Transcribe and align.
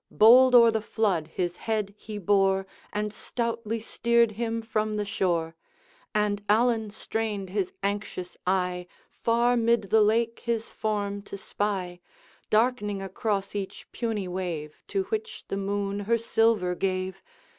Bold 0.09 0.55
o'er 0.55 0.71
the 0.71 0.81
flood 0.81 1.27
his 1.27 1.57
head 1.57 1.93
he 1.95 2.17
bore, 2.17 2.65
And 2.91 3.13
stoutly 3.13 3.79
steered 3.79 4.31
him 4.31 4.63
from 4.63 4.95
the 4.95 5.05
shore; 5.05 5.55
And 6.15 6.43
Allan 6.49 6.89
strained 6.89 7.51
his 7.51 7.71
anxious 7.83 8.35
eye, 8.47 8.87
Far 9.11 9.55
mid 9.55 9.91
the 9.91 10.01
lake 10.01 10.39
his 10.39 10.71
form 10.71 11.21
to 11.21 11.37
spy, 11.37 11.99
Darkening 12.49 12.99
across 12.99 13.53
each 13.53 13.91
puny 13.91 14.27
wave, 14.27 14.81
To 14.87 15.03
which 15.09 15.45
the 15.49 15.57
moon 15.57 15.99
her 15.99 16.17
silver 16.17 16.73
gave. 16.73 17.21